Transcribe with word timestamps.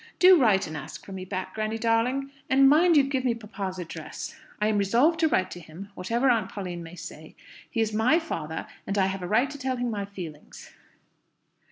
Do 0.17 0.35
write 0.35 0.65
and 0.65 0.75
ask 0.75 1.05
for 1.05 1.11
me 1.11 1.25
back, 1.25 1.53
granny 1.53 1.77
darling! 1.77 2.31
And 2.49 2.67
mind 2.67 2.97
you 2.97 3.03
give 3.03 3.23
me 3.23 3.35
papa's 3.35 3.77
address. 3.77 4.35
I 4.59 4.65
am 4.65 4.79
resolved 4.79 5.19
to 5.19 5.27
write 5.27 5.51
to 5.51 5.59
him, 5.59 5.89
whatever 5.93 6.27
Aunt 6.27 6.49
Pauline 6.49 6.81
may 6.81 6.95
say. 6.95 7.35
He 7.69 7.81
is 7.81 7.93
my 7.93 8.17
father, 8.17 8.65
and 8.87 8.97
I 8.97 9.05
have 9.05 9.21
a 9.21 9.27
right 9.27 9.51
to 9.51 9.59
tell 9.59 9.75
him 9.75 9.91
my 9.91 10.05
feelings." 10.05 10.71